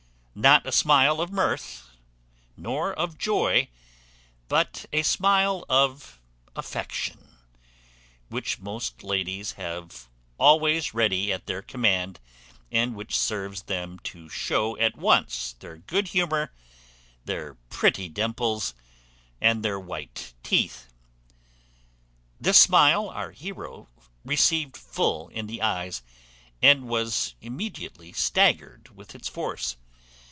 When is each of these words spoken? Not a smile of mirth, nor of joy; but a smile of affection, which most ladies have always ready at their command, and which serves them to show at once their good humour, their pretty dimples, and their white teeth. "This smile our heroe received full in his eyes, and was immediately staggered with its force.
Not 0.33 0.65
a 0.65 0.71
smile 0.71 1.19
of 1.19 1.29
mirth, 1.29 1.89
nor 2.55 2.93
of 2.93 3.17
joy; 3.17 3.67
but 4.47 4.85
a 4.93 5.03
smile 5.03 5.65
of 5.67 6.21
affection, 6.55 7.35
which 8.29 8.57
most 8.57 9.03
ladies 9.03 9.51
have 9.51 10.07
always 10.37 10.93
ready 10.93 11.33
at 11.33 11.47
their 11.47 11.61
command, 11.61 12.21
and 12.71 12.95
which 12.95 13.19
serves 13.19 13.63
them 13.63 13.99
to 14.05 14.29
show 14.29 14.77
at 14.79 14.95
once 14.97 15.53
their 15.59 15.75
good 15.79 16.07
humour, 16.07 16.53
their 17.25 17.55
pretty 17.69 18.07
dimples, 18.07 18.73
and 19.41 19.63
their 19.65 19.79
white 19.81 20.33
teeth. 20.43 20.87
"This 22.39 22.57
smile 22.57 23.09
our 23.09 23.31
heroe 23.31 23.89
received 24.23 24.77
full 24.77 25.27
in 25.27 25.49
his 25.49 25.59
eyes, 25.59 26.01
and 26.61 26.87
was 26.87 27.35
immediately 27.41 28.13
staggered 28.13 28.95
with 28.95 29.13
its 29.13 29.27
force. 29.27 29.75